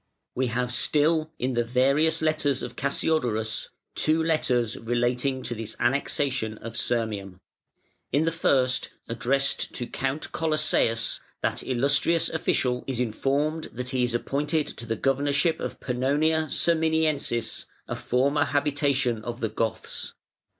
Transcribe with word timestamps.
We 0.33 0.47
have 0.47 0.73
still 0.73 1.31
(in 1.37 1.53
the 1.53 1.63
"Various 1.63 2.23
Letters" 2.23 2.63
of 2.63 2.75
Cassiodorus) 2.75 3.69
two 3.93 4.23
letters 4.23 4.75
relating 4.79 5.43
to 5.43 5.53
this 5.53 5.75
annexation 5.79 6.57
of 6.57 6.73
Sirmium. 6.73 7.39
In 8.11 8.23
the 8.23 8.31
first, 8.31 8.89
addressed 9.07 9.75
to 9.75 9.85
Count 9.85 10.31
Colossæus, 10.31 11.19
that 11.43 11.61
"Illustrious" 11.61 12.29
official 12.29 12.83
is 12.87 12.99
informed 12.99 13.65
that 13.65 13.89
he 13.89 14.03
is 14.03 14.15
appointed 14.15 14.65
to 14.69 14.87
the 14.87 14.95
governorship 14.95 15.59
of 15.59 15.79
Pannonia 15.79 16.49
Sirmiensis, 16.49 17.65
a 17.87 17.95
former 17.95 18.45
habitation 18.45 19.23
of 19.23 19.39
the 19.39 19.49
Goths. 19.49 20.15